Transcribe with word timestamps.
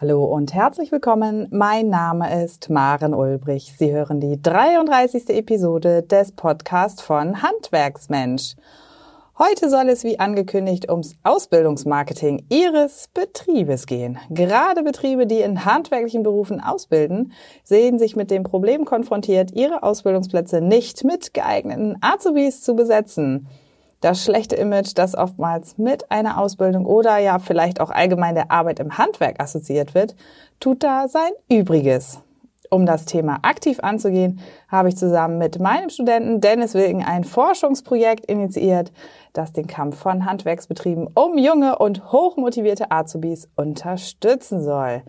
Hallo 0.00 0.26
und 0.26 0.54
herzlich 0.54 0.92
willkommen. 0.92 1.48
Mein 1.50 1.88
Name 1.88 2.44
ist 2.44 2.70
Maren 2.70 3.14
Ulbrich. 3.14 3.74
Sie 3.76 3.90
hören 3.90 4.20
die 4.20 4.40
33. 4.40 5.28
Episode 5.30 6.04
des 6.04 6.30
Podcasts 6.30 7.02
von 7.02 7.42
Handwerksmensch. 7.42 8.54
Heute 9.40 9.68
soll 9.68 9.88
es 9.88 10.04
wie 10.04 10.20
angekündigt 10.20 10.88
ums 10.88 11.16
Ausbildungsmarketing 11.24 12.46
Ihres 12.48 13.08
Betriebes 13.12 13.86
gehen. 13.86 14.20
Gerade 14.30 14.84
Betriebe, 14.84 15.26
die 15.26 15.40
in 15.40 15.64
handwerklichen 15.64 16.22
Berufen 16.22 16.60
ausbilden, 16.60 17.32
sehen 17.64 17.98
sich 17.98 18.14
mit 18.14 18.30
dem 18.30 18.44
Problem 18.44 18.84
konfrontiert, 18.84 19.50
ihre 19.50 19.82
Ausbildungsplätze 19.82 20.60
nicht 20.60 21.02
mit 21.02 21.34
geeigneten 21.34 21.96
Azubis 22.02 22.62
zu 22.62 22.76
besetzen 22.76 23.48
das 24.00 24.24
schlechte 24.24 24.56
Image, 24.56 24.92
das 24.94 25.14
oftmals 25.16 25.78
mit 25.78 26.10
einer 26.10 26.40
Ausbildung 26.40 26.86
oder 26.86 27.18
ja 27.18 27.38
vielleicht 27.38 27.80
auch 27.80 27.90
allgemein 27.90 28.34
der 28.34 28.50
Arbeit 28.50 28.80
im 28.80 28.96
Handwerk 28.96 29.40
assoziiert 29.40 29.94
wird, 29.94 30.14
tut 30.60 30.82
da 30.82 31.08
sein 31.08 31.30
Übriges. 31.48 32.20
Um 32.70 32.84
das 32.84 33.06
Thema 33.06 33.38
aktiv 33.42 33.80
anzugehen, 33.80 34.40
habe 34.68 34.90
ich 34.90 34.96
zusammen 34.96 35.38
mit 35.38 35.58
meinem 35.58 35.88
Studenten 35.88 36.40
Dennis 36.40 36.74
Wilken 36.74 37.02
ein 37.02 37.24
Forschungsprojekt 37.24 38.26
initiiert, 38.26 38.92
das 39.32 39.52
den 39.52 39.66
Kampf 39.66 39.98
von 39.98 40.26
Handwerksbetrieben 40.26 41.08
um 41.14 41.38
junge 41.38 41.78
und 41.78 42.12
hochmotivierte 42.12 42.90
Azubis 42.90 43.48
unterstützen 43.56 44.62
soll. 44.62 45.02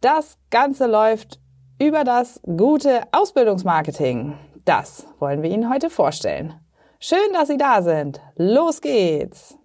Das 0.00 0.38
Ganze 0.50 0.86
läuft 0.86 1.38
über 1.80 2.02
das 2.02 2.40
gute 2.44 3.02
Ausbildungsmarketing. 3.12 4.34
Das 4.64 5.06
wollen 5.20 5.42
wir 5.42 5.50
Ihnen 5.50 5.72
heute 5.72 5.88
vorstellen. 5.88 6.54
Schön, 7.04 7.32
dass 7.32 7.48
Sie 7.48 7.56
da 7.56 7.82
sind. 7.82 8.20
Los 8.36 8.80
geht's! 8.80 9.56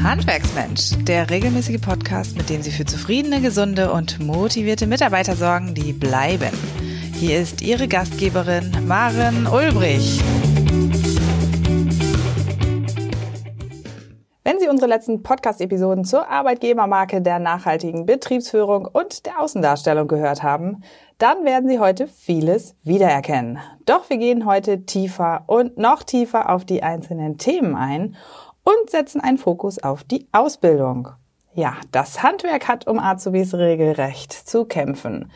Handwerksmensch, 0.00 0.92
der 1.08 1.28
regelmäßige 1.28 1.80
Podcast, 1.80 2.36
mit 2.36 2.48
dem 2.48 2.62
Sie 2.62 2.70
für 2.70 2.84
zufriedene, 2.84 3.40
gesunde 3.40 3.92
und 3.92 4.20
motivierte 4.20 4.86
Mitarbeiter 4.86 5.34
sorgen, 5.34 5.74
die 5.74 5.92
bleiben. 5.92 6.56
Hier 7.14 7.40
ist 7.40 7.62
Ihre 7.62 7.88
Gastgeberin 7.88 8.86
Maren 8.86 9.48
Ulbrich. 9.48 10.20
Wenn 14.44 14.60
Sie 14.60 14.68
unsere 14.68 14.88
letzten 14.88 15.24
Podcast-Episoden 15.24 16.04
zur 16.04 16.28
Arbeitgebermarke 16.28 17.22
der 17.22 17.40
nachhaltigen 17.40 18.06
Betriebsführung 18.06 18.86
und 18.86 19.26
der 19.26 19.40
Außendarstellung 19.40 20.06
gehört 20.06 20.44
haben, 20.44 20.82
dann 21.22 21.44
werden 21.44 21.68
Sie 21.68 21.78
heute 21.78 22.08
vieles 22.08 22.74
wiedererkennen. 22.82 23.60
Doch 23.86 24.10
wir 24.10 24.18
gehen 24.18 24.44
heute 24.44 24.84
tiefer 24.86 25.44
und 25.46 25.78
noch 25.78 26.02
tiefer 26.02 26.50
auf 26.50 26.64
die 26.64 26.82
einzelnen 26.82 27.38
Themen 27.38 27.76
ein 27.76 28.16
und 28.64 28.90
setzen 28.90 29.20
einen 29.20 29.38
Fokus 29.38 29.80
auf 29.80 30.02
die 30.02 30.26
Ausbildung. 30.32 31.10
Ja, 31.54 31.74
das 31.92 32.24
Handwerk 32.24 32.66
hat 32.66 32.88
um 32.88 32.98
Azubis 32.98 33.54
regelrecht 33.54 34.32
zu 34.32 34.64
kämpfen. 34.64 35.30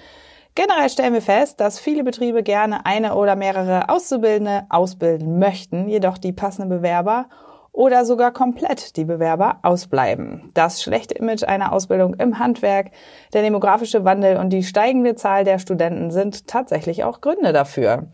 Generell 0.56 0.90
stellen 0.90 1.14
wir 1.14 1.22
fest, 1.22 1.60
dass 1.60 1.78
viele 1.78 2.02
Betriebe 2.02 2.42
gerne 2.42 2.84
eine 2.84 3.14
oder 3.14 3.36
mehrere 3.36 3.88
Auszubildende 3.88 4.66
ausbilden 4.70 5.38
möchten, 5.38 5.88
jedoch 5.88 6.18
die 6.18 6.32
passenden 6.32 6.68
Bewerber 6.68 7.28
oder 7.76 8.06
sogar 8.06 8.32
komplett 8.32 8.96
die 8.96 9.04
Bewerber 9.04 9.58
ausbleiben. 9.62 10.50
Das 10.54 10.82
schlechte 10.82 11.14
Image 11.14 11.44
einer 11.44 11.72
Ausbildung 11.72 12.14
im 12.14 12.38
Handwerk, 12.38 12.90
der 13.34 13.42
demografische 13.42 14.04
Wandel 14.04 14.38
und 14.38 14.50
die 14.50 14.62
steigende 14.62 15.14
Zahl 15.14 15.44
der 15.44 15.58
Studenten 15.58 16.10
sind 16.10 16.46
tatsächlich 16.48 17.04
auch 17.04 17.20
Gründe 17.20 17.52
dafür. 17.52 18.06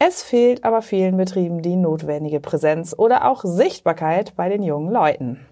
Es 0.00 0.24
fehlt 0.24 0.64
aber 0.64 0.82
vielen 0.82 1.16
Betrieben 1.16 1.62
die 1.62 1.76
notwendige 1.76 2.40
Präsenz 2.40 2.92
oder 2.96 3.30
auch 3.30 3.44
Sichtbarkeit 3.44 4.34
bei 4.34 4.48
den 4.48 4.64
jungen 4.64 4.92
Leuten. 4.92 5.46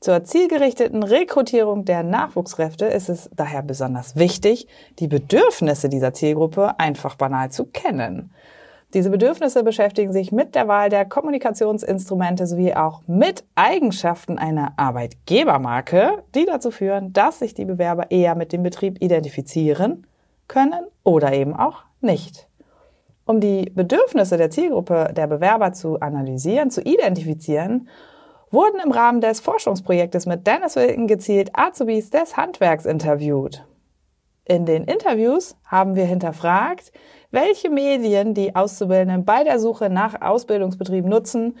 Zur 0.00 0.24
zielgerichteten 0.24 1.04
Rekrutierung 1.04 1.84
der 1.84 2.02
Nachwuchskräfte 2.02 2.86
ist 2.86 3.08
es 3.08 3.30
daher 3.34 3.62
besonders 3.62 4.16
wichtig, 4.16 4.66
die 4.98 5.08
Bedürfnisse 5.08 5.88
dieser 5.88 6.12
Zielgruppe 6.12 6.78
einfach 6.78 7.14
banal 7.14 7.50
zu 7.50 7.64
kennen. 7.66 8.32
Diese 8.94 9.10
Bedürfnisse 9.10 9.64
beschäftigen 9.64 10.12
sich 10.12 10.30
mit 10.30 10.54
der 10.54 10.68
Wahl 10.68 10.90
der 10.90 11.04
Kommunikationsinstrumente 11.04 12.46
sowie 12.46 12.74
auch 12.74 13.02
mit 13.06 13.44
Eigenschaften 13.56 14.38
einer 14.38 14.74
Arbeitgebermarke, 14.76 16.22
die 16.34 16.46
dazu 16.46 16.70
führen, 16.70 17.12
dass 17.12 17.40
sich 17.40 17.52
die 17.52 17.64
Bewerber 17.64 18.10
eher 18.10 18.36
mit 18.36 18.52
dem 18.52 18.62
Betrieb 18.62 19.02
identifizieren 19.02 20.06
können 20.46 20.86
oder 21.02 21.32
eben 21.32 21.54
auch 21.54 21.82
nicht. 22.00 22.48
Um 23.24 23.40
die 23.40 23.72
Bedürfnisse 23.74 24.36
der 24.36 24.50
Zielgruppe 24.50 25.12
der 25.12 25.26
Bewerber 25.26 25.72
zu 25.72 25.98
analysieren, 25.98 26.70
zu 26.70 26.80
identifizieren, 26.80 27.88
wurden 28.52 28.78
im 28.78 28.92
Rahmen 28.92 29.20
des 29.20 29.40
Forschungsprojektes 29.40 30.26
mit 30.26 30.46
Dennis 30.46 30.76
Wilken 30.76 31.08
gezielt 31.08 31.50
Azubis 31.52 32.10
des 32.10 32.36
Handwerks 32.36 32.86
interviewt. 32.86 33.66
In 34.44 34.64
den 34.64 34.84
Interviews 34.84 35.56
haben 35.64 35.96
wir 35.96 36.04
hinterfragt, 36.04 36.92
welche 37.30 37.70
Medien 37.70 38.34
die 38.34 38.54
Auszubildenden 38.54 39.24
bei 39.24 39.44
der 39.44 39.58
Suche 39.58 39.90
nach 39.90 40.20
Ausbildungsbetrieben 40.20 41.10
nutzen 41.10 41.56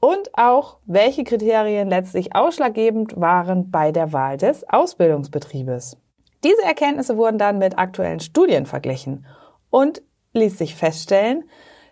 und 0.00 0.30
auch 0.34 0.78
welche 0.84 1.24
Kriterien 1.24 1.88
letztlich 1.88 2.34
ausschlaggebend 2.34 3.18
waren 3.20 3.70
bei 3.70 3.92
der 3.92 4.12
Wahl 4.12 4.36
des 4.36 4.68
Ausbildungsbetriebes. 4.68 5.96
Diese 6.44 6.62
Erkenntnisse 6.62 7.16
wurden 7.16 7.38
dann 7.38 7.58
mit 7.58 7.78
aktuellen 7.78 8.20
Studien 8.20 8.66
verglichen 8.66 9.24
und 9.70 10.02
ließ 10.34 10.58
sich 10.58 10.74
feststellen, 10.74 11.44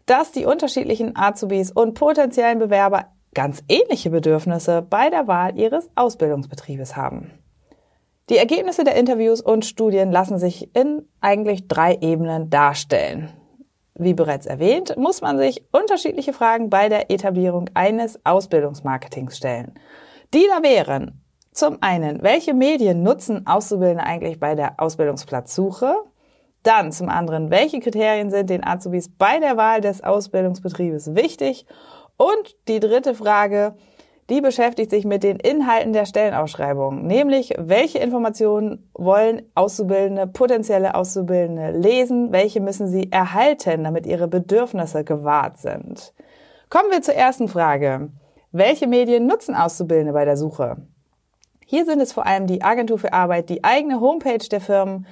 dass 0.06 0.32
die 0.32 0.44
unterschiedlichen 0.44 1.16
Azubis 1.16 1.70
und 1.70 1.94
potenziellen 1.94 2.58
Bewerber 2.58 3.06
ganz 3.34 3.62
ähnliche 3.68 4.10
Bedürfnisse 4.10 4.82
bei 4.82 5.08
der 5.08 5.26
Wahl 5.26 5.58
ihres 5.58 5.88
Ausbildungsbetriebes 5.94 6.96
haben. 6.96 7.30
Die 8.32 8.38
Ergebnisse 8.38 8.82
der 8.82 8.96
Interviews 8.96 9.42
und 9.42 9.66
Studien 9.66 10.10
lassen 10.10 10.38
sich 10.38 10.74
in 10.74 11.06
eigentlich 11.20 11.68
drei 11.68 11.98
Ebenen 12.00 12.48
darstellen. 12.48 13.28
Wie 13.94 14.14
bereits 14.14 14.46
erwähnt, 14.46 14.96
muss 14.96 15.20
man 15.20 15.36
sich 15.36 15.66
unterschiedliche 15.70 16.32
Fragen 16.32 16.70
bei 16.70 16.88
der 16.88 17.10
Etablierung 17.10 17.68
eines 17.74 18.18
Ausbildungsmarketings 18.24 19.36
stellen. 19.36 19.74
Die 20.32 20.46
da 20.48 20.62
wären 20.62 21.20
zum 21.52 21.76
einen, 21.82 22.22
welche 22.22 22.54
Medien 22.54 23.02
nutzen 23.02 23.46
Auszubildende 23.46 24.04
eigentlich 24.04 24.40
bei 24.40 24.54
der 24.54 24.80
Ausbildungsplatzsuche? 24.80 25.94
Dann 26.62 26.90
zum 26.90 27.10
anderen, 27.10 27.50
welche 27.50 27.80
Kriterien 27.80 28.30
sind 28.30 28.48
den 28.48 28.64
Azubis 28.64 29.10
bei 29.10 29.40
der 29.40 29.58
Wahl 29.58 29.82
des 29.82 30.02
Ausbildungsbetriebes 30.02 31.14
wichtig? 31.14 31.66
Und 32.16 32.56
die 32.66 32.80
dritte 32.80 33.14
Frage, 33.14 33.74
die 34.30 34.40
beschäftigt 34.40 34.90
sich 34.90 35.04
mit 35.04 35.22
den 35.22 35.36
Inhalten 35.36 35.92
der 35.92 36.06
Stellenausschreibung, 36.06 37.06
nämlich 37.06 37.54
welche 37.58 37.98
Informationen 37.98 38.88
wollen 38.94 39.42
Auszubildende, 39.54 40.26
potenzielle 40.26 40.94
Auszubildende 40.94 41.72
lesen, 41.72 42.32
welche 42.32 42.60
müssen 42.60 42.86
sie 42.86 43.10
erhalten, 43.10 43.84
damit 43.84 44.06
ihre 44.06 44.28
Bedürfnisse 44.28 45.04
gewahrt 45.04 45.58
sind. 45.58 46.14
Kommen 46.70 46.90
wir 46.90 47.02
zur 47.02 47.14
ersten 47.14 47.48
Frage. 47.48 48.10
Welche 48.52 48.86
Medien 48.86 49.26
nutzen 49.26 49.54
Auszubildende 49.54 50.12
bei 50.12 50.24
der 50.24 50.36
Suche? 50.36 50.76
Hier 51.66 51.84
sind 51.84 52.00
es 52.00 52.12
vor 52.12 52.26
allem 52.26 52.46
die 52.46 52.62
Agentur 52.62 52.98
für 52.98 53.12
Arbeit, 53.12 53.48
die 53.48 53.64
eigene 53.64 54.00
Homepage 54.00 54.46
der 54.50 54.60
Firmen, 54.60 55.06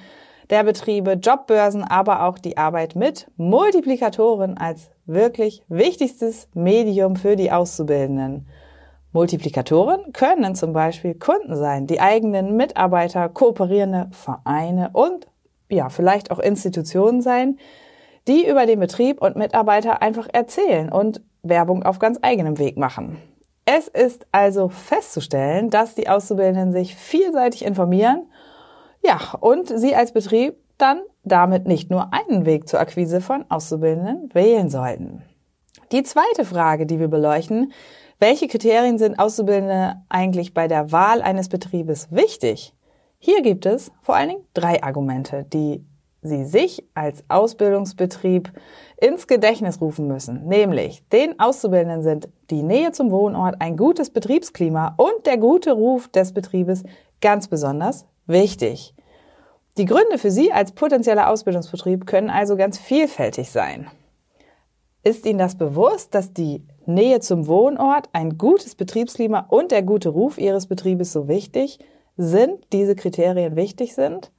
der 0.51 0.63
Betriebe, 0.63 1.13
Jobbörsen, 1.13 1.83
aber 1.83 2.25
auch 2.25 2.37
die 2.37 2.57
Arbeit 2.57 2.95
mit 2.95 3.27
Multiplikatoren 3.37 4.57
als 4.57 4.91
wirklich 5.05 5.63
wichtigstes 5.69 6.49
Medium 6.53 7.15
für 7.15 7.35
die 7.35 7.51
Auszubildenden. 7.51 8.47
Multiplikatoren 9.13 10.13
können 10.13 10.55
zum 10.55 10.73
Beispiel 10.73 11.15
Kunden 11.15 11.55
sein, 11.55 11.85
die 11.85 11.99
eigenen 11.99 12.55
Mitarbeiter, 12.55 13.27
kooperierende 13.29 14.09
Vereine 14.11 14.91
und 14.93 15.27
ja, 15.69 15.89
vielleicht 15.89 16.31
auch 16.31 16.39
Institutionen 16.39 17.21
sein, 17.21 17.57
die 18.27 18.47
über 18.47 18.65
den 18.65 18.79
Betrieb 18.79 19.21
und 19.21 19.35
Mitarbeiter 19.35 20.01
einfach 20.01 20.27
erzählen 20.31 20.91
und 20.91 21.21
Werbung 21.43 21.83
auf 21.83 21.99
ganz 21.99 22.19
eigenem 22.21 22.59
Weg 22.59 22.77
machen. 22.77 23.17
Es 23.65 23.87
ist 23.87 24.25
also 24.31 24.69
festzustellen, 24.69 25.69
dass 25.69 25.95
die 25.95 26.09
Auszubildenden 26.09 26.73
sich 26.73 26.95
vielseitig 26.95 27.65
informieren, 27.65 28.27
ja, 29.03 29.19
und 29.39 29.67
sie 29.67 29.95
als 29.95 30.11
Betrieb 30.13 30.55
dann 30.77 31.01
damit 31.23 31.67
nicht 31.67 31.89
nur 31.89 32.11
einen 32.13 32.45
Weg 32.45 32.67
zur 32.67 32.79
Akquise 32.79 33.21
von 33.21 33.45
Auszubildenden 33.49 34.29
wählen 34.33 34.69
sollten. 34.69 35.23
Die 35.91 36.03
zweite 36.03 36.45
Frage, 36.45 36.85
die 36.85 36.99
wir 36.99 37.07
beleuchten, 37.07 37.73
welche 38.21 38.47
Kriterien 38.47 38.99
sind 38.99 39.17
Auszubildende 39.17 39.95
eigentlich 40.07 40.53
bei 40.53 40.67
der 40.67 40.91
Wahl 40.91 41.23
eines 41.23 41.49
Betriebes 41.49 42.07
wichtig? 42.11 42.71
Hier 43.17 43.41
gibt 43.41 43.65
es 43.65 43.91
vor 44.03 44.15
allen 44.15 44.29
Dingen 44.29 44.45
drei 44.53 44.83
Argumente, 44.83 45.43
die 45.51 45.83
Sie 46.21 46.45
sich 46.45 46.83
als 46.93 47.23
Ausbildungsbetrieb 47.29 48.53
ins 48.97 49.25
Gedächtnis 49.25 49.81
rufen 49.81 50.07
müssen. 50.07 50.45
Nämlich, 50.45 51.03
den 51.09 51.39
Auszubildenden 51.39 52.03
sind 52.03 52.29
die 52.51 52.61
Nähe 52.61 52.91
zum 52.91 53.09
Wohnort, 53.09 53.55
ein 53.59 53.75
gutes 53.75 54.11
Betriebsklima 54.11 54.93
und 54.97 55.25
der 55.25 55.37
gute 55.37 55.71
Ruf 55.71 56.07
des 56.07 56.31
Betriebes 56.31 56.83
ganz 57.21 57.47
besonders 57.47 58.05
wichtig. 58.27 58.93
Die 59.79 59.85
Gründe 59.85 60.19
für 60.19 60.29
Sie 60.29 60.53
als 60.53 60.73
potenzieller 60.73 61.27
Ausbildungsbetrieb 61.27 62.05
können 62.05 62.29
also 62.29 62.55
ganz 62.55 62.77
vielfältig 62.77 63.49
sein. 63.49 63.89
Ist 65.03 65.25
Ihnen 65.25 65.39
das 65.39 65.57
bewusst, 65.57 66.13
dass 66.13 66.33
die 66.33 66.63
Nähe 66.93 67.19
zum 67.19 67.47
Wohnort, 67.47 68.09
ein 68.13 68.37
gutes 68.37 68.75
Betriebsklima 68.75 69.45
und 69.49 69.71
der 69.71 69.83
gute 69.83 70.09
Ruf 70.09 70.37
Ihres 70.37 70.67
Betriebes 70.67 71.11
so 71.11 71.27
wichtig 71.27 71.79
sind, 72.17 72.59
diese 72.71 72.95
Kriterien 72.95 73.55
wichtig 73.55 73.95
sind? 73.95 74.31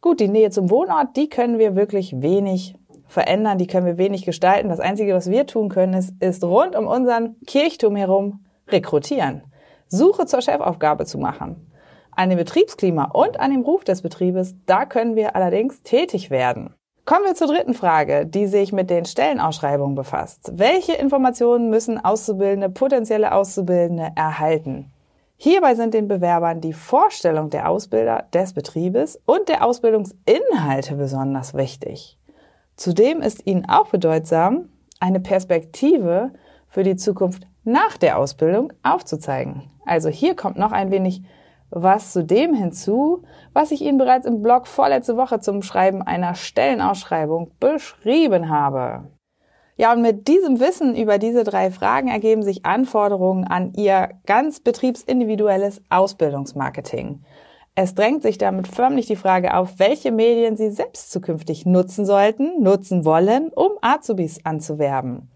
Gut, 0.00 0.20
die 0.20 0.28
Nähe 0.28 0.50
zum 0.50 0.70
Wohnort, 0.70 1.16
die 1.16 1.28
können 1.28 1.58
wir 1.58 1.76
wirklich 1.76 2.20
wenig 2.20 2.74
verändern, 3.06 3.58
die 3.58 3.66
können 3.66 3.86
wir 3.86 3.98
wenig 3.98 4.24
gestalten. 4.24 4.68
Das 4.68 4.80
Einzige, 4.80 5.14
was 5.14 5.30
wir 5.30 5.46
tun 5.46 5.68
können, 5.68 5.94
ist, 5.94 6.14
ist 6.20 6.42
rund 6.42 6.74
um 6.74 6.86
unseren 6.86 7.36
Kirchturm 7.46 7.96
herum 7.96 8.44
rekrutieren. 8.68 9.42
Suche 9.86 10.26
zur 10.26 10.40
Chefaufgabe 10.40 11.04
zu 11.04 11.18
machen. 11.18 11.70
An 12.10 12.30
dem 12.30 12.38
Betriebsklima 12.38 13.10
und 13.12 13.38
an 13.38 13.50
dem 13.50 13.62
Ruf 13.62 13.84
des 13.84 14.02
Betriebes, 14.02 14.56
da 14.66 14.86
können 14.86 15.16
wir 15.16 15.36
allerdings 15.36 15.82
tätig 15.82 16.30
werden. 16.30 16.74
Kommen 17.04 17.24
wir 17.24 17.34
zur 17.34 17.48
dritten 17.48 17.74
Frage, 17.74 18.26
die 18.26 18.46
sich 18.46 18.72
mit 18.72 18.88
den 18.88 19.04
Stellenausschreibungen 19.04 19.96
befasst. 19.96 20.52
Welche 20.54 20.92
Informationen 20.92 21.68
müssen 21.68 22.02
Auszubildende, 22.02 22.70
potenzielle 22.70 23.32
Auszubildende 23.32 24.12
erhalten? 24.14 24.92
Hierbei 25.36 25.74
sind 25.74 25.94
den 25.94 26.06
Bewerbern 26.06 26.60
die 26.60 26.72
Vorstellung 26.72 27.50
der 27.50 27.68
Ausbilder 27.68 28.26
des 28.32 28.52
Betriebes 28.52 29.20
und 29.26 29.48
der 29.48 29.66
Ausbildungsinhalte 29.66 30.94
besonders 30.94 31.54
wichtig. 31.54 32.16
Zudem 32.76 33.20
ist 33.20 33.48
ihnen 33.48 33.68
auch 33.68 33.88
bedeutsam, 33.88 34.68
eine 35.00 35.18
Perspektive 35.18 36.30
für 36.68 36.84
die 36.84 36.94
Zukunft 36.94 37.48
nach 37.64 37.96
der 37.96 38.16
Ausbildung 38.16 38.72
aufzuzeigen. 38.84 39.68
Also 39.84 40.08
hier 40.08 40.36
kommt 40.36 40.56
noch 40.56 40.70
ein 40.70 40.92
wenig 40.92 41.22
was 41.72 42.12
zu 42.12 42.24
dem 42.24 42.54
hinzu, 42.54 43.24
was 43.52 43.72
ich 43.72 43.82
Ihnen 43.82 43.98
bereits 43.98 44.26
im 44.26 44.42
Blog 44.42 44.66
vorletzte 44.66 45.16
Woche 45.16 45.40
zum 45.40 45.62
Schreiben 45.62 46.02
einer 46.02 46.34
Stellenausschreibung 46.34 47.52
beschrieben 47.58 48.48
habe. 48.48 49.10
Ja, 49.76 49.92
und 49.92 50.02
mit 50.02 50.28
diesem 50.28 50.60
Wissen 50.60 50.94
über 50.94 51.18
diese 51.18 51.44
drei 51.44 51.70
Fragen 51.70 52.08
ergeben 52.08 52.42
sich 52.42 52.64
Anforderungen 52.64 53.44
an 53.44 53.72
Ihr 53.74 54.10
ganz 54.26 54.60
betriebsindividuelles 54.60 55.82
Ausbildungsmarketing. 55.88 57.24
Es 57.74 57.94
drängt 57.94 58.22
sich 58.22 58.36
damit 58.36 58.68
förmlich 58.68 59.06
die 59.06 59.16
Frage 59.16 59.56
auf, 59.56 59.78
welche 59.78 60.12
Medien 60.12 60.56
Sie 60.56 60.70
selbst 60.70 61.10
zukünftig 61.10 61.64
nutzen 61.64 62.04
sollten, 62.04 62.62
nutzen 62.62 63.06
wollen, 63.06 63.48
um 63.48 63.72
Azubis 63.80 64.44
anzuwerben. 64.44 65.31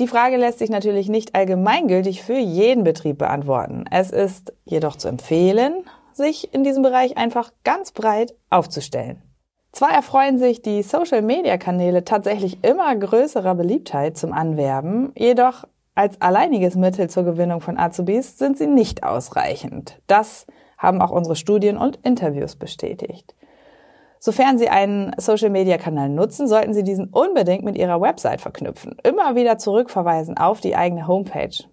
Die 0.00 0.08
Frage 0.08 0.36
lässt 0.36 0.58
sich 0.58 0.70
natürlich 0.70 1.08
nicht 1.08 1.34
allgemeingültig 1.34 2.22
für 2.22 2.38
jeden 2.38 2.82
Betrieb 2.82 3.18
beantworten. 3.18 3.84
Es 3.90 4.10
ist 4.10 4.52
jedoch 4.64 4.96
zu 4.96 5.08
empfehlen, 5.08 5.84
sich 6.12 6.52
in 6.54 6.64
diesem 6.64 6.82
Bereich 6.82 7.16
einfach 7.16 7.52
ganz 7.62 7.92
breit 7.92 8.34
aufzustellen. 8.50 9.22
Zwar 9.72 9.92
erfreuen 9.92 10.38
sich 10.38 10.60
die 10.60 10.82
Social-Media-Kanäle 10.82 12.04
tatsächlich 12.04 12.62
immer 12.62 12.94
größerer 12.94 13.54
Beliebtheit 13.54 14.18
zum 14.18 14.32
Anwerben, 14.32 15.12
jedoch 15.16 15.64
als 15.94 16.20
alleiniges 16.20 16.74
Mittel 16.74 17.10
zur 17.10 17.24
Gewinnung 17.24 17.60
von 17.60 17.78
Azubis 17.78 18.38
sind 18.38 18.56
sie 18.56 18.66
nicht 18.66 19.04
ausreichend. 19.04 20.00
Das 20.06 20.46
haben 20.78 21.02
auch 21.02 21.10
unsere 21.10 21.36
Studien 21.36 21.76
und 21.76 21.96
Interviews 22.02 22.56
bestätigt. 22.56 23.34
Sofern 24.24 24.56
Sie 24.56 24.68
einen 24.68 25.10
Social-Media-Kanal 25.16 26.08
nutzen, 26.08 26.46
sollten 26.46 26.74
Sie 26.74 26.84
diesen 26.84 27.08
unbedingt 27.08 27.64
mit 27.64 27.76
Ihrer 27.76 28.00
Website 28.00 28.40
verknüpfen. 28.40 28.94
Immer 29.02 29.34
wieder 29.34 29.58
zurückverweisen 29.58 30.38
auf 30.38 30.60
die 30.60 30.76
eigene 30.76 31.08
Homepage. 31.08 31.64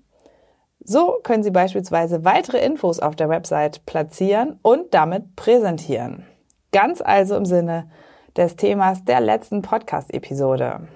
So 0.83 1.19
können 1.21 1.43
Sie 1.43 1.51
beispielsweise 1.51 2.25
weitere 2.25 2.57
Infos 2.65 2.99
auf 2.99 3.15
der 3.15 3.29
Website 3.29 3.85
platzieren 3.85 4.57
und 4.63 4.95
damit 4.95 5.35
präsentieren. 5.35 6.25
Ganz 6.71 7.01
also 7.01 7.35
im 7.35 7.45
Sinne 7.45 7.91
des 8.35 8.55
Themas 8.55 9.05
der 9.05 9.21
letzten 9.21 9.61
Podcast-Episode. 9.61 10.87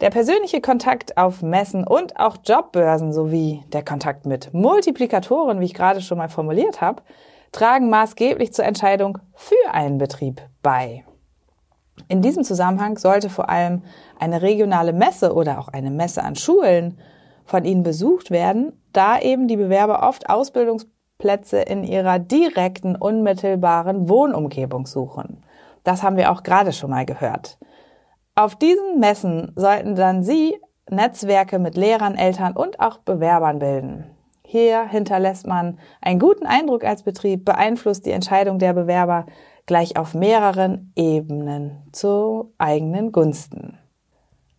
Der 0.00 0.10
persönliche 0.10 0.60
Kontakt 0.60 1.16
auf 1.16 1.40
Messen 1.40 1.86
und 1.86 2.18
auch 2.18 2.38
Jobbörsen 2.44 3.12
sowie 3.12 3.62
der 3.72 3.84
Kontakt 3.84 4.26
mit 4.26 4.52
Multiplikatoren, 4.52 5.60
wie 5.60 5.66
ich 5.66 5.74
gerade 5.74 6.00
schon 6.00 6.18
mal 6.18 6.28
formuliert 6.28 6.80
habe, 6.80 7.02
tragen 7.56 7.88
maßgeblich 7.88 8.52
zur 8.52 8.66
Entscheidung 8.66 9.18
für 9.34 9.72
einen 9.72 9.96
Betrieb 9.96 10.42
bei. 10.62 11.04
In 12.08 12.20
diesem 12.20 12.44
Zusammenhang 12.44 12.98
sollte 12.98 13.30
vor 13.30 13.48
allem 13.48 13.82
eine 14.20 14.42
regionale 14.42 14.92
Messe 14.92 15.34
oder 15.34 15.58
auch 15.58 15.68
eine 15.68 15.90
Messe 15.90 16.22
an 16.22 16.36
Schulen 16.36 16.98
von 17.46 17.64
Ihnen 17.64 17.82
besucht 17.82 18.30
werden, 18.30 18.78
da 18.92 19.18
eben 19.18 19.48
die 19.48 19.56
Bewerber 19.56 20.06
oft 20.06 20.28
Ausbildungsplätze 20.28 21.58
in 21.60 21.82
ihrer 21.82 22.18
direkten, 22.18 22.94
unmittelbaren 22.94 24.08
Wohnumgebung 24.08 24.84
suchen. 24.84 25.42
Das 25.82 26.02
haben 26.02 26.18
wir 26.18 26.32
auch 26.32 26.42
gerade 26.42 26.74
schon 26.74 26.90
mal 26.90 27.06
gehört. 27.06 27.58
Auf 28.34 28.56
diesen 28.56 29.00
Messen 29.00 29.52
sollten 29.56 29.94
dann 29.94 30.22
Sie 30.22 30.60
Netzwerke 30.90 31.58
mit 31.58 31.74
Lehrern, 31.76 32.16
Eltern 32.16 32.54
und 32.54 32.80
auch 32.80 32.98
Bewerbern 32.98 33.60
bilden. 33.60 34.15
Hier 34.48 34.86
hinterlässt 34.86 35.44
man 35.48 35.76
einen 36.00 36.20
guten 36.20 36.46
Eindruck 36.46 36.84
als 36.84 37.02
Betrieb, 37.02 37.44
beeinflusst 37.44 38.06
die 38.06 38.12
Entscheidung 38.12 38.60
der 38.60 38.74
Bewerber 38.74 39.26
gleich 39.66 39.96
auf 39.96 40.14
mehreren 40.14 40.92
Ebenen 40.94 41.82
zu 41.90 42.52
eigenen 42.56 43.10
Gunsten. 43.10 43.76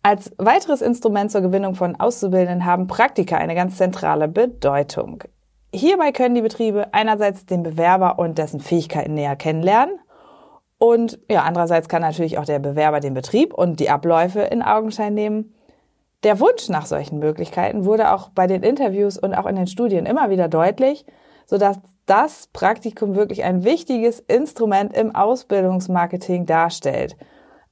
Als 0.02 0.30
weiteres 0.36 0.82
Instrument 0.82 1.30
zur 1.30 1.40
Gewinnung 1.40 1.74
von 1.74 1.98
Auszubildenden 1.98 2.66
haben 2.66 2.86
Praktika 2.86 3.38
eine 3.38 3.54
ganz 3.54 3.78
zentrale 3.78 4.28
Bedeutung. 4.28 5.24
Hierbei 5.74 6.12
können 6.12 6.34
die 6.34 6.42
Betriebe 6.42 6.92
einerseits 6.92 7.46
den 7.46 7.62
Bewerber 7.62 8.18
und 8.18 8.36
dessen 8.36 8.60
Fähigkeiten 8.60 9.14
näher 9.14 9.36
kennenlernen 9.36 9.98
und 10.76 11.18
ja, 11.30 11.44
andererseits 11.44 11.88
kann 11.88 12.02
natürlich 12.02 12.36
auch 12.36 12.44
der 12.44 12.58
Bewerber 12.58 13.00
den 13.00 13.14
Betrieb 13.14 13.54
und 13.54 13.80
die 13.80 13.88
Abläufe 13.88 14.40
in 14.40 14.62
Augenschein 14.62 15.14
nehmen 15.14 15.54
der 16.24 16.40
Wunsch 16.40 16.68
nach 16.68 16.86
solchen 16.86 17.18
Möglichkeiten 17.18 17.84
wurde 17.84 18.12
auch 18.12 18.30
bei 18.30 18.46
den 18.46 18.62
Interviews 18.62 19.18
und 19.18 19.34
auch 19.34 19.46
in 19.46 19.56
den 19.56 19.66
Studien 19.66 20.06
immer 20.06 20.30
wieder 20.30 20.48
deutlich, 20.48 21.04
sodass 21.46 21.78
das 22.06 22.48
Praktikum 22.52 23.14
wirklich 23.14 23.44
ein 23.44 23.64
wichtiges 23.64 24.20
Instrument 24.20 24.96
im 24.96 25.14
Ausbildungsmarketing 25.14 26.46
darstellt. 26.46 27.16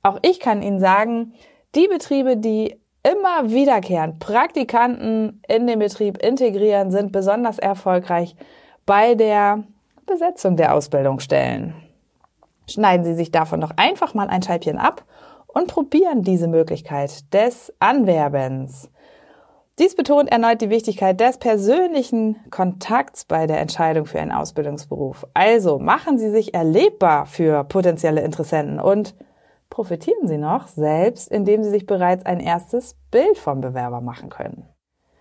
Auch 0.02 0.18
ich 0.22 0.38
kann 0.40 0.62
Ihnen 0.62 0.78
sagen, 0.78 1.34
die 1.74 1.88
Betriebe, 1.88 2.36
die 2.36 2.80
immer 3.02 3.50
wiederkehrend 3.50 4.18
Praktikanten 4.18 5.42
in 5.48 5.66
den 5.66 5.78
Betrieb 5.78 6.18
integrieren, 6.18 6.90
sind 6.90 7.12
besonders 7.12 7.58
erfolgreich 7.58 8.36
bei 8.84 9.14
der 9.14 9.64
Besetzung 10.06 10.56
der 10.56 10.74
Ausbildungsstellen. 10.74 11.74
Schneiden 12.68 13.04
Sie 13.04 13.14
sich 13.14 13.30
davon 13.30 13.60
doch 13.60 13.72
einfach 13.76 14.14
mal 14.14 14.28
ein 14.28 14.42
Scheibchen 14.42 14.78
ab 14.78 15.04
und 15.56 15.68
probieren 15.68 16.22
diese 16.22 16.48
Möglichkeit 16.48 17.32
des 17.32 17.72
Anwerbens. 17.78 18.90
Dies 19.78 19.96
betont 19.96 20.30
erneut 20.30 20.60
die 20.60 20.68
Wichtigkeit 20.68 21.18
des 21.18 21.38
persönlichen 21.38 22.36
Kontakts 22.50 23.24
bei 23.24 23.46
der 23.46 23.60
Entscheidung 23.60 24.04
für 24.04 24.20
einen 24.20 24.32
Ausbildungsberuf. 24.32 25.26
Also 25.32 25.78
machen 25.78 26.18
Sie 26.18 26.28
sich 26.28 26.52
erlebbar 26.52 27.24
für 27.24 27.64
potenzielle 27.64 28.20
Interessenten 28.20 28.78
und 28.78 29.14
profitieren 29.70 30.28
Sie 30.28 30.36
noch 30.36 30.66
selbst, 30.66 31.28
indem 31.28 31.62
Sie 31.62 31.70
sich 31.70 31.86
bereits 31.86 32.26
ein 32.26 32.40
erstes 32.40 32.94
Bild 33.10 33.38
vom 33.38 33.62
Bewerber 33.62 34.02
machen 34.02 34.28
können. 34.28 34.68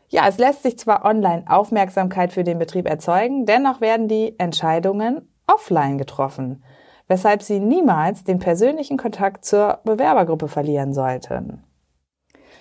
Ja, 0.09 0.27
es 0.27 0.38
lässt 0.38 0.63
sich 0.63 0.77
zwar 0.77 1.05
online 1.05 1.45
Aufmerksamkeit 1.48 2.33
für 2.33 2.43
den 2.43 2.59
Betrieb 2.59 2.89
erzeugen, 2.89 3.45
dennoch 3.45 3.79
werden 3.79 4.09
die 4.09 4.38
Entscheidungen 4.38 5.33
offline 5.48 5.98
getroffen 5.98 6.62
weshalb 7.07 7.41
Sie 7.41 7.59
niemals 7.59 8.24
den 8.24 8.39
persönlichen 8.39 8.97
Kontakt 8.97 9.45
zur 9.45 9.79
Bewerbergruppe 9.83 10.47
verlieren 10.47 10.93
sollten. 10.93 11.63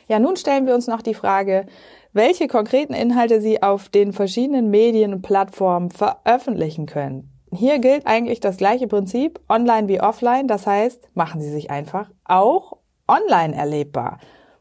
Ja, 0.06 0.18
nun 0.18 0.36
stellen 0.36 0.66
wir 0.66 0.74
uns 0.74 0.86
noch 0.86 1.00
die 1.00 1.14
Frage, 1.14 1.66
welche 2.12 2.46
konkreten 2.46 2.92
Inhalte 2.92 3.40
Sie 3.40 3.62
auf 3.62 3.88
den 3.88 4.12
verschiedenen 4.12 4.70
Medien 4.70 5.14
und 5.14 5.22
Plattformen 5.22 5.90
veröffentlichen 5.90 6.86
können. 6.86 7.30
Hier 7.52 7.78
gilt 7.78 8.06
eigentlich 8.06 8.40
das 8.40 8.56
gleiche 8.56 8.88
Prinzip, 8.88 9.40
online 9.48 9.88
wie 9.88 10.00
offline, 10.00 10.48
das 10.48 10.66
heißt, 10.66 11.08
machen 11.14 11.40
Sie 11.40 11.50
sich 11.50 11.70
einfach 11.70 12.10
auch 12.24 12.78
online 13.08 13.54
erlebbar, 13.54 14.18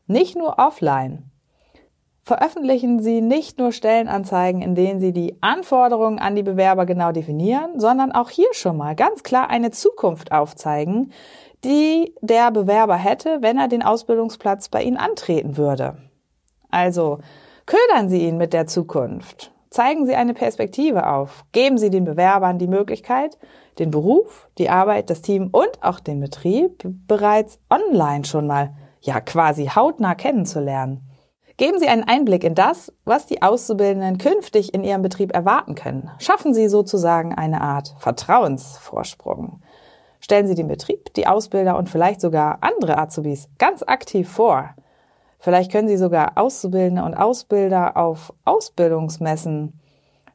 nicht 0.08 0.38
nur 0.38 0.60
offline 0.60 1.32
veröffentlichen 2.24 3.01
Sie 3.01 3.22
nicht 3.22 3.60
nur 3.60 3.72
Stellenanzeigen, 3.72 4.62
in 4.62 4.75
denen 4.75 5.00
Sie 5.00 5.12
die 5.12 5.36
Anforderungen 5.42 6.20
an 6.20 6.36
die 6.36 6.44
Bewerber 6.44 6.86
genau 6.86 7.12
definieren, 7.12 7.80
sondern 7.80 8.12
auch 8.12 8.30
hier 8.30 8.48
schon 8.53 8.77
mal 8.77 8.96
ganz 8.96 9.24
klar 9.24 9.50
eine 9.50 9.72
Zukunft 9.72 10.32
aufzeigen, 10.32 11.12
die 11.63 12.13
der 12.22 12.51
Bewerber 12.51 12.96
hätte, 12.96 13.38
wenn 13.42 13.58
er 13.58 13.68
den 13.68 13.84
Ausbildungsplatz 13.84 14.70
bei 14.70 14.84
Ihnen 14.84 14.98
antreten 14.98 15.58
würde. 15.58 15.98
Also, 16.70 17.20
ködern 17.65 18.10
Sie 18.10 18.27
ihn 18.27 18.38
mit 18.38 18.53
der 18.53 18.68
Zukunft. 18.68 19.51
Zeigen 19.70 20.06
Sie 20.06 20.15
eine 20.15 20.34
Perspektive 20.34 21.08
auf. 21.08 21.46
Geben 21.51 21.77
Sie 21.77 21.89
den 21.89 22.06
Bewerbern 22.06 22.60
die 22.60 22.68
Möglichkeit, 22.68 23.38
den 23.80 23.92
Beruf, 23.92 24.50
die 24.58 24.70
Arbeit, 24.70 25.10
das 25.10 25.22
Team 25.22 25.50
und 25.51 25.82
auch 25.82 26.00
den 26.00 26.20
Betrieb 26.20 26.84
bereits 27.08 27.60
online 27.70 28.24
schon 28.25 28.48
mal, 28.48 28.75
ja, 29.01 29.20
quasi 29.20 29.65
hautnah 29.65 30.15
kennenzulernen. 30.15 31.01
Geben 31.58 31.80
Sie 31.80 31.88
einen 31.88 32.04
Einblick 32.04 32.44
in 32.44 32.56
das, 32.56 32.92
was 33.06 33.28
die 33.28 33.44
Auszubildenden 33.44 34.18
künftig 34.18 34.74
in 34.74 34.84
Ihrem 34.84 35.04
Betrieb 35.04 35.34
erwarten 35.34 35.76
können. 35.76 36.10
Schaffen 36.18 36.54
Sie 36.54 36.68
sozusagen 36.68 37.36
eine 37.36 37.62
Art 37.62 37.94
Vertrauensvorsprung. 38.00 39.62
Stellen 40.20 40.48
Sie 40.48 40.56
den 40.56 40.68
Betrieb, 40.68 41.14
die 41.14 41.28
Ausbilder 41.28 41.78
und 41.78 41.90
vielleicht 41.90 42.22
sogar 42.22 42.58
andere 42.62 42.98
Azubis 42.98 43.50
ganz 43.60 43.84
aktiv 43.84 44.28
vor. 44.30 44.72
Vielleicht 45.38 45.72
können 45.72 45.88
Sie 45.88 45.98
sogar 45.98 46.38
Auszubildende 46.38 47.04
und 47.04 47.14
Ausbilder 47.14 47.98
auf 47.98 48.34
Ausbildungsmessen, 48.46 49.80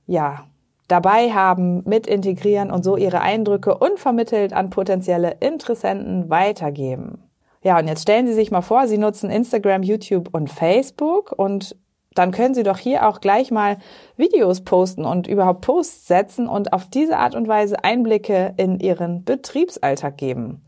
ja, 0.06 0.44
dabei 0.86 1.30
haben, 1.30 1.82
mit 1.84 2.06
integrieren 2.06 2.70
und 2.70 2.84
so 2.84 2.96
ihre 2.96 3.20
Eindrücke 3.20 3.76
unvermittelt 3.76 4.52
an 4.52 4.70
potenzielle 4.70 5.36
Interessenten 5.40 6.30
weitergeben. 6.30 7.27
Ja, 7.62 7.78
und 7.78 7.88
jetzt 7.88 8.02
stellen 8.02 8.26
Sie 8.26 8.34
sich 8.34 8.50
mal 8.50 8.62
vor, 8.62 8.86
Sie 8.86 8.98
nutzen 8.98 9.30
Instagram, 9.30 9.82
YouTube 9.82 10.28
und 10.32 10.50
Facebook 10.50 11.32
und 11.36 11.76
dann 12.14 12.32
können 12.32 12.54
Sie 12.54 12.64
doch 12.64 12.78
hier 12.78 13.08
auch 13.08 13.20
gleich 13.20 13.50
mal 13.50 13.78
Videos 14.16 14.62
posten 14.62 15.04
und 15.04 15.28
überhaupt 15.28 15.60
Posts 15.60 16.06
setzen 16.06 16.48
und 16.48 16.72
auf 16.72 16.88
diese 16.88 17.16
Art 17.16 17.34
und 17.34 17.46
Weise 17.46 17.84
Einblicke 17.84 18.54
in 18.56 18.80
Ihren 18.80 19.24
Betriebsalltag 19.24 20.16
geben. 20.16 20.62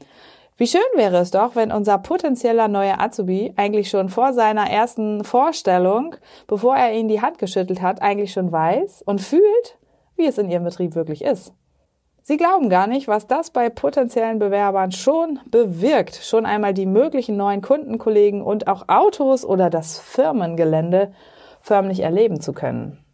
Wie 0.56 0.66
schön 0.66 0.82
wäre 0.94 1.16
es 1.16 1.30
doch, 1.30 1.56
wenn 1.56 1.72
unser 1.72 1.96
potenzieller 1.98 2.68
neuer 2.68 3.00
Azubi 3.00 3.54
eigentlich 3.56 3.88
schon 3.88 4.10
vor 4.10 4.34
seiner 4.34 4.68
ersten 4.70 5.24
Vorstellung, 5.24 6.14
bevor 6.46 6.76
er 6.76 6.92
Ihnen 6.92 7.08
die 7.08 7.22
Hand 7.22 7.38
geschüttelt 7.38 7.80
hat, 7.80 8.02
eigentlich 8.02 8.32
schon 8.32 8.52
weiß 8.52 9.02
und 9.02 9.22
fühlt, 9.22 9.78
wie 10.16 10.26
es 10.26 10.38
in 10.38 10.50
Ihrem 10.50 10.64
Betrieb 10.64 10.94
wirklich 10.94 11.24
ist. 11.24 11.54
Sie 12.30 12.36
glauben 12.36 12.68
gar 12.68 12.86
nicht, 12.86 13.08
was 13.08 13.26
das 13.26 13.50
bei 13.50 13.70
potenziellen 13.70 14.38
Bewerbern 14.38 14.92
schon 14.92 15.40
bewirkt, 15.50 16.14
schon 16.14 16.46
einmal 16.46 16.72
die 16.72 16.86
möglichen 16.86 17.36
neuen 17.36 17.60
Kundenkollegen 17.60 18.40
und 18.40 18.68
auch 18.68 18.84
Autos 18.86 19.44
oder 19.44 19.68
das 19.68 19.98
Firmengelände 19.98 21.12
förmlich 21.60 21.98
erleben 21.98 22.40
zu 22.40 22.52
können. 22.52 23.04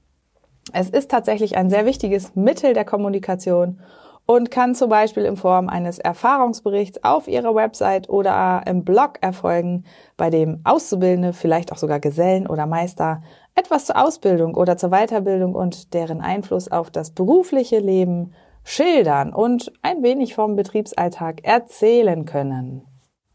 Es 0.75 0.91
ist 0.91 1.11
tatsächlich 1.11 1.57
ein 1.57 1.71
sehr 1.71 1.87
wichtiges 1.87 2.37
Mittel 2.37 2.75
der 2.75 2.85
Kommunikation 2.85 3.81
und 4.27 4.51
kann 4.51 4.75
zum 4.75 4.91
Beispiel 4.91 5.25
in 5.25 5.39
Form 5.39 5.71
eines 5.71 5.99
Erfahrungsberichts 5.99 7.03
auf 7.03 7.27
Ihrer 7.27 7.55
Website 7.55 8.11
oder 8.11 8.65
im 8.67 8.85
Blog 8.85 9.15
erfolgen, 9.23 9.85
bei 10.19 10.29
dem 10.29 10.61
Auszubildende, 10.65 11.33
vielleicht 11.33 11.73
auch 11.73 11.79
sogar 11.79 12.01
Gesellen 12.01 12.47
oder 12.47 12.67
Meister, 12.67 13.23
etwas 13.55 13.87
zur 13.87 13.97
Ausbildung 13.97 14.57
oder 14.57 14.77
zur 14.77 14.91
Weiterbildung 14.91 15.55
und 15.55 15.95
deren 15.95 16.21
Einfluss 16.21 16.71
auf 16.71 16.91
das 16.91 17.13
berufliche 17.13 17.79
Leben 17.79 18.35
schildern 18.67 19.33
und 19.33 19.73
ein 19.83 20.03
wenig 20.03 20.35
vom 20.35 20.57
Betriebsalltag 20.57 21.45
erzählen 21.45 22.25
können. 22.25 22.83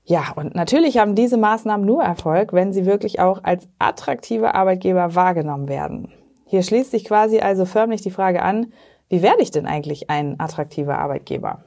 Ja, 0.03 0.33
und 0.35 0.55
natürlich 0.55 0.97
haben 0.97 1.15
diese 1.15 1.37
Maßnahmen 1.37 1.85
nur 1.85 2.03
Erfolg, 2.03 2.51
wenn 2.51 2.73
sie 2.73 2.85
wirklich 2.85 3.21
auch 3.21 3.39
als 3.43 3.69
attraktive 3.79 4.55
Arbeitgeber 4.55 5.15
wahrgenommen 5.15 5.69
werden. 5.69 6.11
Hier 6.45 6.63
schließt 6.63 6.91
sich 6.91 7.05
quasi 7.05 7.39
also 7.39 7.63
förmlich 7.63 8.01
die 8.01 8.11
Frage 8.11 8.41
an, 8.41 8.73
wie 9.07 9.21
werde 9.21 9.41
ich 9.41 9.51
denn 9.51 9.65
eigentlich 9.65 10.09
ein 10.09 10.37
attraktiver 10.37 10.97
Arbeitgeber? 10.97 11.63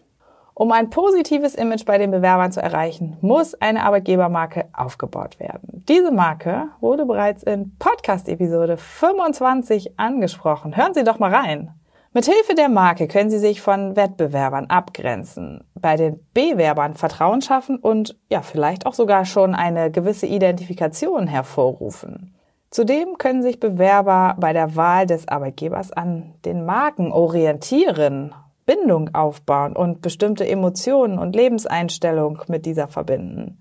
Um 0.53 0.71
ein 0.71 0.91
positives 0.91 1.55
Image 1.55 1.87
bei 1.87 1.97
den 1.97 2.11
Bewerbern 2.11 2.53
zu 2.53 2.61
erreichen, 2.61 3.17
muss 3.23 3.55
eine 3.55 3.83
Arbeitgebermarke 3.83 4.67
aufgebaut 4.75 5.41
werden. 5.41 5.85
Diese 5.89 6.13
Marke 6.13 6.69
wurde 6.81 7.07
bereits 7.07 7.43
in 7.43 7.77
Podcast-Episode 7.79 8.77
25 8.77 9.99
angesprochen. 9.99 10.77
Hören 10.77 10.93
Sie 10.93 11.03
doch 11.03 11.19
mal 11.19 11.35
rein. 11.35 11.73
Mithilfe 12.17 12.55
der 12.55 12.69
Marke 12.69 13.09
können 13.09 13.29
Sie 13.29 13.41
sich 13.41 13.61
von 13.61 13.97
Wettbewerbern 13.97 14.67
abgrenzen, 14.67 15.65
bei 15.75 15.97
den 15.97 16.21
Bewerbern 16.33 16.95
Vertrauen 16.95 17.43
schaffen 17.43 17.77
und 17.77 18.17
ja, 18.31 18.41
vielleicht 18.41 18.87
auch 18.87 18.95
sogar 18.95 19.25
schon 19.25 19.53
eine 19.57 19.91
gewisse 19.91 20.27
Identifikation 20.27 21.27
hervorrufen. 21.27 22.37
Zudem 22.71 23.19
können 23.19 23.43
sich 23.43 23.59
Bewerber 23.59 24.37
bei 24.39 24.53
der 24.53 24.77
Wahl 24.77 25.07
des 25.07 25.27
Arbeitgebers 25.27 25.91
an 25.91 26.35
den 26.45 26.65
Marken 26.65 27.11
orientieren, 27.11 28.33
Bindung 28.65 29.13
aufbauen 29.13 29.75
und 29.75 30.01
bestimmte 30.01 30.47
Emotionen 30.47 31.19
und 31.19 31.35
Lebenseinstellung 31.35 32.43
mit 32.47 32.65
dieser 32.65 32.87
verbinden. 32.87 33.59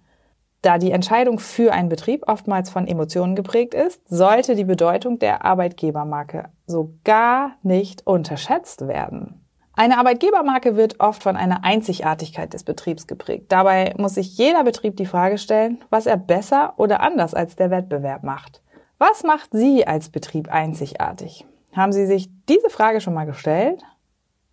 Da 0.63 0.77
die 0.77 0.91
Entscheidung 0.91 1.39
für 1.39 1.73
einen 1.73 1.89
Betrieb 1.89 2.23
oftmals 2.25 2.69
von 2.69 2.87
Emotionen 2.87 3.35
geprägt 3.35 3.73
ist, 3.73 4.01
sollte 4.07 4.55
die 4.55 4.63
Bedeutung 4.63 5.19
der 5.19 5.43
Arbeitgebermarke 5.43 6.45
so 6.65 6.93
gar 7.03 7.57
nicht 7.63 8.07
unterschätzt 8.07 8.87
werden. 8.87 9.45
Eine 9.73 9.97
Arbeitgebermarke 9.97 10.77
wird 10.77 11.01
oft 11.01 11.21
von 11.21 11.35
einer 11.35 11.65
Einzigartigkeit 11.65 12.53
des 12.53 12.63
Betriebs 12.63 13.07
geprägt. 13.07 13.51
Dabei 13.51 13.93
muss 13.97 14.15
sich 14.15 14.37
jeder 14.37 14.63
Betrieb 14.63 14.95
die 14.95 15.05
Frage 15.05 15.37
stellen, 15.37 15.83
was 15.89 16.05
er 16.05 16.15
besser 16.15 16.75
oder 16.77 17.01
anders 17.01 17.33
als 17.33 17.57
der 17.57 17.69
Wettbewerb 17.69 18.23
macht. 18.23 18.61
Was 18.99 19.23
macht 19.23 19.49
Sie 19.51 19.85
als 19.85 20.09
Betrieb 20.09 20.49
einzigartig? 20.49 21.45
Haben 21.75 21.91
Sie 21.91 22.05
sich 22.05 22.29
diese 22.47 22.69
Frage 22.69 23.01
schon 23.01 23.15
mal 23.15 23.25
gestellt? 23.25 23.83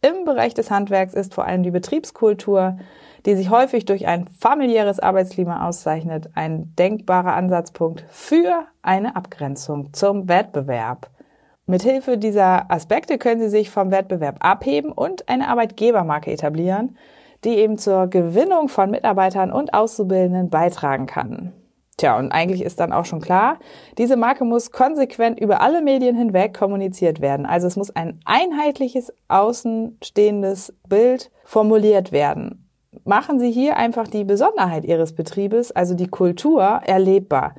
Im 0.02 0.25
Bereich 0.25 0.54
des 0.54 0.71
Handwerks 0.71 1.12
ist 1.12 1.35
vor 1.35 1.45
allem 1.45 1.62
die 1.62 1.71
Betriebskultur, 1.71 2.78
die 3.26 3.35
sich 3.35 3.50
häufig 3.50 3.85
durch 3.85 4.07
ein 4.07 4.26
familiäres 4.28 4.99
Arbeitsklima 4.99 5.69
auszeichnet, 5.69 6.30
ein 6.35 6.75
denkbarer 6.76 7.35
Ansatzpunkt 7.35 8.04
für 8.09 8.64
eine 8.80 9.14
Abgrenzung 9.14 9.92
zum 9.92 10.26
Wettbewerb. 10.26 11.11
Mithilfe 11.66 12.16
dieser 12.16 12.71
Aspekte 12.71 13.19
können 13.19 13.42
Sie 13.42 13.50
sich 13.50 13.69
vom 13.69 13.90
Wettbewerb 13.90 14.37
abheben 14.40 14.90
und 14.90 15.28
eine 15.28 15.49
Arbeitgebermarke 15.49 16.33
etablieren, 16.33 16.97
die 17.45 17.57
eben 17.57 17.76
zur 17.76 18.07
Gewinnung 18.07 18.69
von 18.69 18.90
Mitarbeitern 18.90 19.52
und 19.52 19.75
Auszubildenden 19.75 20.49
beitragen 20.49 21.07
kann. 21.07 21.52
Tja, 22.00 22.19
und 22.19 22.33
eigentlich 22.33 22.62
ist 22.62 22.80
dann 22.80 22.95
auch 22.95 23.04
schon 23.04 23.21
klar, 23.21 23.59
diese 23.99 24.16
Marke 24.16 24.47
muss 24.47 24.71
konsequent 24.71 25.38
über 25.38 25.61
alle 25.61 25.83
Medien 25.83 26.16
hinweg 26.16 26.57
kommuniziert 26.59 27.21
werden. 27.21 27.45
Also 27.45 27.66
es 27.66 27.76
muss 27.76 27.95
ein 27.95 28.21
einheitliches, 28.25 29.12
außenstehendes 29.28 30.73
Bild 30.88 31.30
formuliert 31.45 32.11
werden. 32.11 32.71
Machen 33.04 33.38
Sie 33.38 33.50
hier 33.50 33.76
einfach 33.76 34.09
die 34.09 34.25
Besonderheit 34.25 34.87
Ihres 34.87 35.14
Betriebes, 35.14 35.73
also 35.73 35.92
die 35.92 36.09
Kultur, 36.09 36.62
erlebbar. 36.62 37.54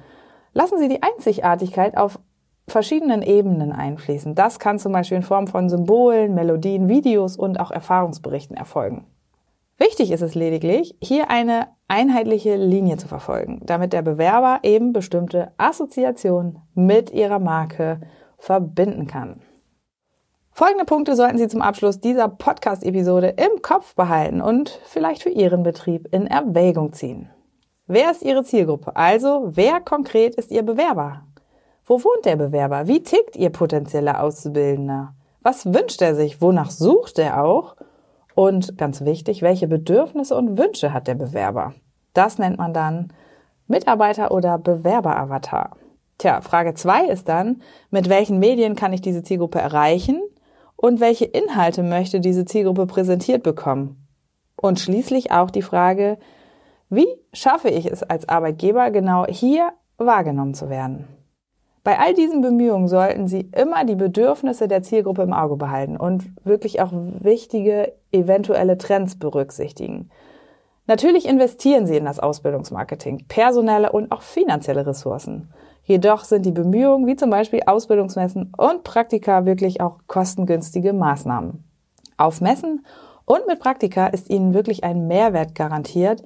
Lassen 0.54 0.80
Sie 0.80 0.88
die 0.88 1.04
Einzigartigkeit 1.04 1.96
auf 1.96 2.18
verschiedenen 2.68 3.22
Ebenen 3.22 3.72
einfließen. 3.72 4.34
Das 4.34 4.58
kann 4.58 4.80
zum 4.80 4.92
Beispiel 4.92 5.18
in 5.18 5.24
Form 5.24 5.46
von 5.46 5.70
Symbolen, 5.70 6.34
Melodien, 6.34 6.90
Videos 6.90 7.38
und 7.38 7.60
auch 7.60 7.70
Erfahrungsberichten 7.70 8.58
erfolgen. 8.58 9.06
Wichtig 9.82 10.12
ist 10.12 10.22
es 10.22 10.36
lediglich, 10.36 10.96
hier 11.02 11.32
eine 11.32 11.70
einheitliche 11.88 12.56
Linie 12.56 12.98
zu 12.98 13.08
verfolgen, 13.08 13.62
damit 13.66 13.94
der 13.94 14.04
Bewerber 14.04 14.60
eben 14.62 14.94
bestimmte 14.94 15.54
Assoziationen 15.58 16.60
mit 16.76 17.10
ihrer 17.10 17.40
Marke 17.40 18.00
verbinden 18.38 19.08
kann. 19.08 19.42
Folgende 20.52 20.86
Punkte 20.86 21.16
sollten 21.16 21.40
Sie 21.40 21.48
zum 21.48 21.64
Abschluss 21.64 22.00
dieser 22.00 22.28
Podcast-Episode 22.28 23.30
im 23.30 23.64
Kopf 23.64 23.96
behalten 23.96 24.40
und 24.40 24.70
vielleicht 24.86 25.24
für 25.24 25.32
Ihren 25.32 25.64
Betrieb 25.64 26.08
in 26.12 26.28
Erwägung 26.28 26.94
ziehen. 26.94 27.32
Wer 27.88 28.12
ist 28.12 28.22
Ihre 28.22 28.44
Zielgruppe? 28.44 28.96
Also, 28.96 29.50
wer 29.56 29.82
konkret 29.82 30.36
ist 30.36 30.52
Ihr 30.52 30.62
Bewerber? 30.62 31.24
Wo 31.86 32.04
wohnt 32.04 32.26
der 32.26 32.36
Bewerber? 32.36 32.88
Wie 32.88 33.02
tickt 33.02 33.36
Ihr 33.36 33.50
potenzieller 33.50 34.22
Auszubildender? 34.22 35.16
Was 35.42 35.74
wünscht 35.74 36.04
er 36.04 36.14
sich? 36.14 36.40
Wonach 36.40 36.70
sucht 36.70 37.18
er 37.18 37.44
auch? 37.44 37.76
Und 38.36 38.78
ganz 38.78 39.02
wichtig, 39.02 39.42
welche 39.42 39.68
Bedürfnisse 39.68 40.36
und 40.36 40.58
Wünsche 40.58 40.94
hat 40.94 41.08
der 41.08 41.16
Bewerber? 41.16 41.74
Das 42.14 42.38
nennt 42.38 42.58
man 42.58 42.74
dann 42.74 43.14
Mitarbeiter- 43.68 44.32
oder 44.32 44.58
Bewerberavatar. 44.58 45.78
Tja, 46.18 46.42
Frage 46.42 46.74
zwei 46.76 47.08
ist 47.08 47.28
dann, 47.28 47.62
mit 47.90 48.10
welchen 48.10 48.40
Medien 48.40 48.76
kann 48.76 48.94
ich 48.94 49.02
diese 49.02 49.24
Zielgruppe 49.24 49.60
erreichen 49.60 50.22
und 50.76 51.00
welche 51.00 51.26
Inhalte 51.26 51.84
möchte 51.84 52.20
diese 52.20 52.46
Zielgruppe 52.46 52.86
präsentiert 52.86 53.44
bekommen? 53.44 54.08
Und 54.56 54.80
schließlich 54.80 55.32
auch 55.32 55.50
die 55.50 55.62
Frage, 55.62 56.18
wie 56.90 57.08
schaffe 57.34 57.70
ich 57.70 57.92
es 57.92 58.04
als 58.04 58.30
Arbeitgeber 58.30 58.92
genau 58.92 59.26
hier 59.26 59.72
wahrgenommen 59.98 60.54
zu 60.54 60.70
werden? 60.70 61.08
Bei 61.84 61.98
all 61.98 62.14
diesen 62.14 62.42
Bemühungen 62.42 62.88
sollten 62.88 63.28
Sie 63.28 63.50
immer 63.56 63.86
die 63.86 63.96
Bedürfnisse 63.96 64.68
der 64.68 64.84
Zielgruppe 64.84 65.24
im 65.24 65.34
Auge 65.34 65.56
behalten 65.56 65.98
und 65.98 66.26
wirklich 66.44 66.80
auch 66.80 66.92
wichtige 66.94 67.94
eventuelle 68.12 68.78
Trends 68.78 69.18
berücksichtigen. 69.18 70.12
Natürlich 70.86 71.28
investieren 71.28 71.88
Sie 71.88 71.98
in 71.98 72.06
das 72.06 72.20
Ausbildungsmarketing, 72.20 73.26
personelle 73.28 73.92
und 73.92 74.12
auch 74.12 74.22
finanzielle 74.22 74.86
Ressourcen. 74.86 75.50
Jedoch 75.84 76.24
sind 76.24 76.46
die 76.46 76.52
Bemühungen 76.52 77.08
wie 77.08 77.16
zum 77.16 77.32
Beispiel 77.32 77.62
Ausbildungsmessen 77.66 78.54
und 78.56 78.84
Praktika 78.84 79.46
wirklich 79.46 79.82
auch 79.82 80.00
kostengünstige 80.08 80.94
Maßnahmen. 80.94 81.64
Auf 82.18 82.42
Messen 82.42 82.86
und 83.26 83.48
mit 83.48 83.60
Praktika 83.60 84.08
ist 84.08 84.30
Ihnen 84.30 84.54
wirklich 84.54 84.84
ein 84.84 85.08
Mehrwert 85.08 85.56
garantiert, 85.56 86.24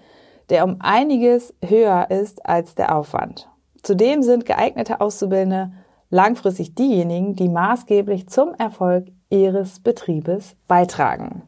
der 0.49 0.65
um 0.65 0.77
einiges 0.79 1.53
höher 1.63 2.11
ist 2.11 2.45
als 2.45 2.75
der 2.75 2.95
Aufwand. 2.95 3.47
Zudem 3.85 4.23
sind 4.23 4.47
geeignete 4.47 4.99
Auszubildende 4.99 5.71
langfristig 6.09 6.73
diejenigen, 6.73 7.35
die 7.35 7.49
maßgeblich 7.49 8.27
zum 8.27 8.55
Erfolg 8.55 9.09
ihres 9.29 9.79
Betriebes 9.79 10.55
beitragen. 10.67 11.43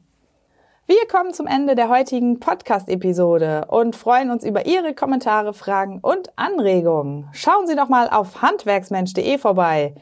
Wir 0.86 1.08
kommen 1.12 1.34
zum 1.34 1.48
Ende 1.48 1.74
der 1.74 1.90
heutigen 1.90 2.40
Podcast-Episode 2.40 3.66
und 3.70 3.96
freuen 3.96 4.30
uns 4.30 4.44
über 4.44 4.68
Ihre 4.68 4.94
Kommentare, 4.94 5.52
Fragen 5.56 5.98
und 6.00 6.30
Anregungen. 6.36 7.28
Schauen 7.32 7.66
Sie 7.66 7.76
doch 7.76 7.90
mal 7.90 8.08
auf 8.08 8.40
handwerksmensch.de 8.40 9.40
vorbei. 9.40 9.96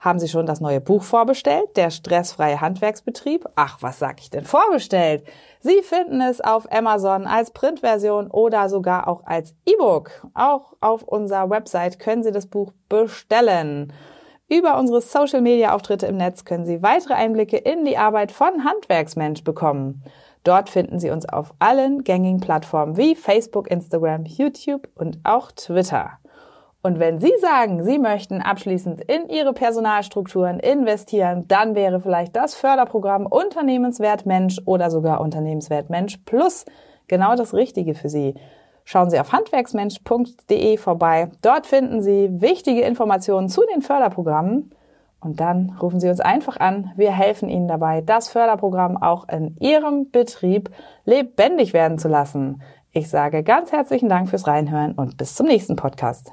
Haben 0.00 0.18
Sie 0.18 0.28
schon 0.28 0.46
das 0.46 0.60
neue 0.60 0.80
Buch 0.80 1.02
vorbestellt, 1.02 1.76
der 1.76 1.90
stressfreie 1.90 2.60
Handwerksbetrieb? 2.60 3.46
Ach, 3.54 3.78
was 3.80 3.98
sag 3.98 4.20
ich 4.20 4.30
denn 4.30 4.44
vorbestellt? 4.44 5.24
Sie 5.60 5.82
finden 5.82 6.20
es 6.20 6.40
auf 6.40 6.70
Amazon 6.70 7.26
als 7.26 7.50
Printversion 7.50 8.30
oder 8.30 8.68
sogar 8.68 9.08
auch 9.08 9.24
als 9.24 9.54
E-Book. 9.64 10.26
Auch 10.34 10.74
auf 10.80 11.02
unserer 11.02 11.50
Website 11.50 11.98
können 11.98 12.22
Sie 12.22 12.32
das 12.32 12.46
Buch 12.46 12.72
bestellen. 12.88 13.92
Über 14.48 14.78
unsere 14.78 15.00
Social-Media-Auftritte 15.00 16.06
im 16.06 16.18
Netz 16.18 16.44
können 16.44 16.66
Sie 16.66 16.82
weitere 16.82 17.14
Einblicke 17.14 17.56
in 17.56 17.84
die 17.84 17.98
Arbeit 17.98 18.30
von 18.30 18.64
Handwerksmensch 18.64 19.42
bekommen. 19.42 20.04
Dort 20.44 20.70
finden 20.70 21.00
Sie 21.00 21.10
uns 21.10 21.28
auf 21.28 21.52
allen 21.58 22.04
gängigen 22.04 22.38
Plattformen 22.38 22.96
wie 22.96 23.16
Facebook, 23.16 23.68
Instagram, 23.68 24.24
YouTube 24.24 24.88
und 24.94 25.18
auch 25.24 25.50
Twitter. 25.50 26.20
Und 26.86 27.00
wenn 27.00 27.18
Sie 27.18 27.32
sagen, 27.40 27.82
Sie 27.82 27.98
möchten 27.98 28.40
abschließend 28.40 29.00
in 29.00 29.28
Ihre 29.28 29.52
Personalstrukturen 29.52 30.60
investieren, 30.60 31.48
dann 31.48 31.74
wäre 31.74 31.98
vielleicht 31.98 32.36
das 32.36 32.54
Förderprogramm 32.54 33.26
Unternehmenswert 33.26 34.24
Mensch 34.24 34.60
oder 34.66 34.88
sogar 34.88 35.20
Unternehmenswert 35.20 35.90
Mensch 35.90 36.18
Plus 36.26 36.64
genau 37.08 37.34
das 37.34 37.54
Richtige 37.54 37.96
für 37.96 38.08
Sie. 38.08 38.34
Schauen 38.84 39.10
Sie 39.10 39.18
auf 39.18 39.32
handwerksmensch.de 39.32 40.76
vorbei. 40.76 41.28
Dort 41.42 41.66
finden 41.66 42.02
Sie 42.02 42.28
wichtige 42.40 42.82
Informationen 42.82 43.48
zu 43.48 43.62
den 43.74 43.82
Förderprogrammen. 43.82 44.70
Und 45.18 45.40
dann 45.40 45.76
rufen 45.82 45.98
Sie 45.98 46.08
uns 46.08 46.20
einfach 46.20 46.56
an. 46.58 46.92
Wir 46.94 47.10
helfen 47.10 47.48
Ihnen 47.48 47.66
dabei, 47.66 48.00
das 48.00 48.28
Förderprogramm 48.28 48.96
auch 48.96 49.28
in 49.28 49.56
Ihrem 49.58 50.12
Betrieb 50.12 50.70
lebendig 51.04 51.72
werden 51.72 51.98
zu 51.98 52.06
lassen. 52.06 52.62
Ich 52.92 53.10
sage 53.10 53.42
ganz 53.42 53.72
herzlichen 53.72 54.08
Dank 54.08 54.28
fürs 54.28 54.46
Reinhören 54.46 54.92
und 54.92 55.16
bis 55.16 55.34
zum 55.34 55.48
nächsten 55.48 55.74
Podcast. 55.74 56.32